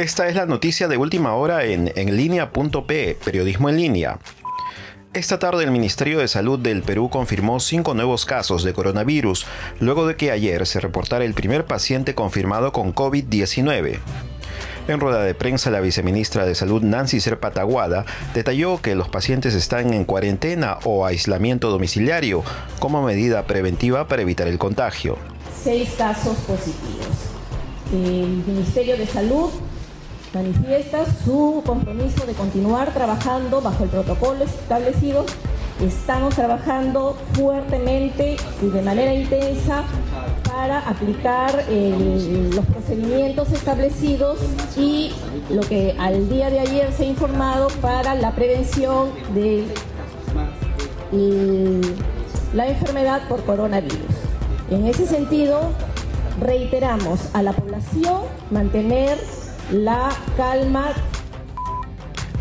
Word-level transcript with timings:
Esta 0.00 0.28
es 0.28 0.34
la 0.34 0.46
noticia 0.46 0.88
de 0.88 0.96
última 0.96 1.34
hora 1.34 1.66
en 1.66 1.92
enlinea.p, 1.94 3.18
periodismo 3.22 3.68
en 3.68 3.76
línea. 3.76 4.18
Esta 5.12 5.38
tarde 5.38 5.62
el 5.62 5.72
Ministerio 5.72 6.20
de 6.20 6.26
Salud 6.26 6.58
del 6.58 6.82
Perú 6.82 7.10
confirmó 7.10 7.60
cinco 7.60 7.92
nuevos 7.92 8.24
casos 8.24 8.64
de 8.64 8.72
coronavirus, 8.72 9.44
luego 9.78 10.06
de 10.06 10.16
que 10.16 10.30
ayer 10.30 10.66
se 10.66 10.80
reportara 10.80 11.26
el 11.26 11.34
primer 11.34 11.66
paciente 11.66 12.14
confirmado 12.14 12.72
con 12.72 12.94
COVID-19. 12.94 13.98
En 14.88 15.00
rueda 15.00 15.22
de 15.22 15.34
prensa, 15.34 15.70
la 15.70 15.82
viceministra 15.82 16.46
de 16.46 16.54
Salud 16.54 16.80
Nancy 16.80 17.20
Serpataguada 17.20 18.06
detalló 18.32 18.80
que 18.80 18.94
los 18.94 19.10
pacientes 19.10 19.54
están 19.54 19.92
en 19.92 20.06
cuarentena 20.06 20.78
o 20.84 21.04
aislamiento 21.04 21.68
domiciliario 21.68 22.42
como 22.78 23.02
medida 23.02 23.44
preventiva 23.44 24.08
para 24.08 24.22
evitar 24.22 24.48
el 24.48 24.56
contagio. 24.56 25.18
Seis 25.62 25.90
casos 25.98 26.38
positivos. 26.38 27.06
El 27.92 28.42
Ministerio 28.46 28.96
de 28.96 29.06
Salud 29.06 29.50
manifiesta 30.32 31.04
su 31.24 31.62
compromiso 31.66 32.24
de 32.24 32.34
continuar 32.34 32.92
trabajando 32.92 33.60
bajo 33.60 33.84
el 33.84 33.90
protocolo 33.90 34.44
establecido. 34.44 35.24
Estamos 35.80 36.34
trabajando 36.34 37.16
fuertemente 37.32 38.36
y 38.62 38.66
de 38.66 38.82
manera 38.82 39.14
intensa 39.14 39.84
para 40.44 40.80
aplicar 40.80 41.64
los 41.68 42.66
procedimientos 42.66 43.50
establecidos 43.52 44.38
y 44.76 45.12
lo 45.48 45.62
que 45.62 45.96
al 45.98 46.28
día 46.28 46.50
de 46.50 46.60
ayer 46.60 46.92
se 46.92 47.04
ha 47.04 47.06
informado 47.06 47.68
para 47.80 48.14
la 48.14 48.32
prevención 48.32 49.08
de 49.34 49.64
la 52.52 52.68
enfermedad 52.68 53.26
por 53.28 53.42
coronavirus. 53.44 53.98
En 54.70 54.86
ese 54.86 55.06
sentido, 55.06 55.60
reiteramos 56.40 57.20
a 57.32 57.42
la 57.42 57.52
población 57.52 58.20
mantener 58.50 59.18
la 59.72 60.10
calma. 60.36 60.92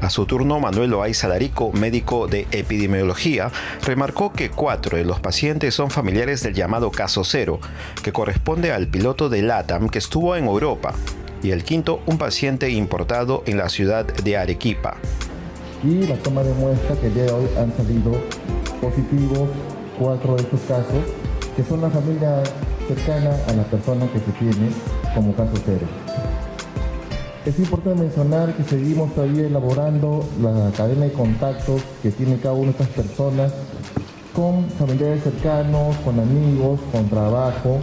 A 0.00 0.10
su 0.10 0.26
turno, 0.26 0.58
Manuel 0.58 0.90
Loaiza 0.90 1.28
Darico, 1.28 1.72
médico 1.72 2.26
de 2.26 2.48
epidemiología, 2.50 3.52
remarcó 3.84 4.32
que 4.32 4.50
cuatro 4.50 4.98
de 4.98 5.04
los 5.04 5.20
pacientes 5.20 5.74
son 5.74 5.90
familiares 5.90 6.42
del 6.42 6.54
llamado 6.54 6.90
caso 6.90 7.22
cero, 7.22 7.60
que 8.02 8.12
corresponde 8.12 8.72
al 8.72 8.88
piloto 8.88 9.28
de 9.28 9.42
LATAM 9.42 9.88
que 9.88 9.98
estuvo 9.98 10.34
en 10.34 10.46
Europa, 10.46 10.94
y 11.40 11.52
el 11.52 11.62
quinto, 11.62 12.00
un 12.06 12.18
paciente 12.18 12.70
importado 12.70 13.44
en 13.46 13.58
la 13.58 13.68
ciudad 13.68 14.04
de 14.04 14.36
Arequipa. 14.36 14.96
Y 15.84 16.06
la 16.06 16.16
toma 16.16 16.42
demuestra 16.42 16.96
que 16.96 17.06
el 17.06 17.14
día 17.14 17.24
de 17.24 17.32
hoy 17.32 17.46
han 17.56 17.76
salido 17.76 18.12
positivos 18.80 19.48
cuatro 19.98 20.34
de 20.34 20.42
estos 20.42 20.60
casos, 20.62 21.04
que 21.54 21.62
son 21.62 21.80
la 21.80 21.90
familia 21.90 22.42
cercana 22.88 23.36
a 23.46 23.52
la 23.52 23.62
persona 23.64 24.06
que 24.12 24.18
se 24.18 24.32
tiene 24.32 24.68
como 25.14 25.32
caso 25.34 25.54
cero. 25.64 25.86
Es 27.44 27.58
importante 27.58 28.00
mencionar 28.00 28.54
que 28.54 28.62
seguimos 28.62 29.12
todavía 29.16 29.48
elaborando 29.48 30.24
la 30.40 30.70
cadena 30.76 31.06
de 31.06 31.12
contactos 31.12 31.82
que 32.00 32.12
tiene 32.12 32.36
cada 32.36 32.54
una 32.54 32.66
de 32.66 32.70
estas 32.70 32.86
personas 32.86 33.52
con 34.32 34.70
familiares 34.70 35.24
cercanos, 35.24 35.96
con 36.04 36.20
amigos, 36.20 36.78
con 36.92 37.08
trabajo 37.08 37.80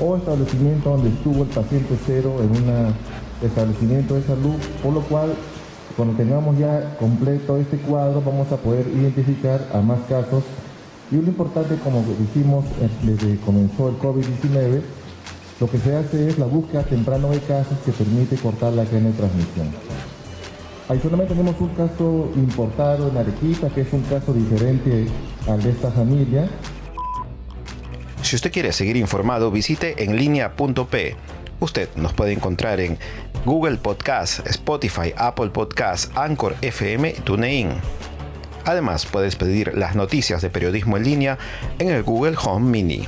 o 0.00 0.16
establecimiento 0.16 0.88
donde 0.88 1.10
estuvo 1.10 1.42
el 1.42 1.50
paciente 1.50 1.98
cero 2.06 2.36
en 2.40 2.50
un 2.50 2.94
establecimiento 3.42 4.14
de 4.14 4.22
salud, 4.22 4.56
por 4.82 4.94
lo 4.94 5.02
cual 5.02 5.34
cuando 5.94 6.14
tengamos 6.16 6.56
ya 6.56 6.96
completo 6.98 7.58
este 7.58 7.76
cuadro 7.76 8.22
vamos 8.24 8.50
a 8.52 8.56
poder 8.56 8.88
identificar 8.88 9.68
a 9.74 9.82
más 9.82 9.98
casos. 10.08 10.44
Y 11.10 11.16
lo 11.16 11.26
importante 11.26 11.74
como 11.84 12.02
dijimos 12.18 12.64
eh, 12.80 12.88
desde 13.02 13.32
que 13.34 13.40
comenzó 13.40 13.90
el 13.90 13.98
COVID-19 13.98 14.80
lo 15.60 15.68
que 15.68 15.78
se 15.78 15.96
hace 15.96 16.28
es 16.28 16.38
la 16.38 16.46
búsqueda 16.46 16.84
temprana 16.84 17.28
de 17.28 17.40
casos 17.40 17.76
que 17.84 17.92
permite 17.92 18.36
cortar 18.36 18.72
la 18.72 18.84
cadena 18.84 19.08
de 19.08 19.14
transmisión. 19.14 19.68
Adicionalmente 20.88 21.34
tenemos 21.34 21.60
un 21.60 21.68
caso 21.70 22.30
importado 22.36 23.08
en 23.08 23.16
Arequipa, 23.16 23.68
que 23.68 23.82
es 23.82 23.92
un 23.92 24.02
caso 24.02 24.32
diferente 24.32 25.06
al 25.46 25.62
de 25.62 25.70
esta 25.70 25.90
familia. 25.90 26.48
Si 28.22 28.36
usted 28.36 28.52
quiere 28.52 28.72
seguir 28.72 28.96
informado, 28.96 29.50
visite 29.50 30.04
en 30.04 30.16
línea.p. 30.16 31.16
Usted 31.60 31.88
nos 31.96 32.12
puede 32.12 32.32
encontrar 32.32 32.78
en 32.80 32.98
Google 33.44 33.76
Podcast, 33.78 34.46
Spotify, 34.46 35.12
Apple 35.16 35.50
Podcast, 35.50 36.16
Anchor 36.16 36.54
FM, 36.62 37.12
TuneIn. 37.24 37.70
Además, 38.64 39.06
puedes 39.06 39.36
pedir 39.36 39.76
las 39.76 39.96
noticias 39.96 40.40
de 40.40 40.50
periodismo 40.50 40.96
en 40.96 41.04
línea 41.04 41.38
en 41.78 41.88
el 41.90 42.02
Google 42.02 42.36
Home 42.42 42.70
Mini. 42.70 43.06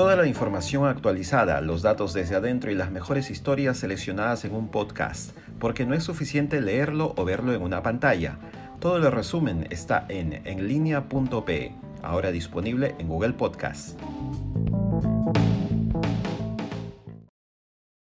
Toda 0.00 0.16
la 0.16 0.26
información 0.26 0.86
actualizada, 0.86 1.60
los 1.60 1.82
datos 1.82 2.14
desde 2.14 2.34
adentro 2.34 2.70
y 2.70 2.74
las 2.74 2.90
mejores 2.90 3.30
historias 3.30 3.76
seleccionadas 3.76 4.46
en 4.46 4.54
un 4.54 4.68
podcast, 4.68 5.36
porque 5.58 5.84
no 5.84 5.94
es 5.94 6.04
suficiente 6.04 6.62
leerlo 6.62 7.12
o 7.18 7.26
verlo 7.26 7.52
en 7.52 7.60
una 7.60 7.82
pantalla. 7.82 8.38
Todo 8.80 8.96
el 8.96 9.12
resumen 9.12 9.66
está 9.68 10.06
en 10.08 10.40
enlinea.pe, 10.46 11.74
ahora 12.02 12.30
disponible 12.30 12.94
en 12.98 13.08
Google 13.08 13.34
Podcast. 13.34 14.00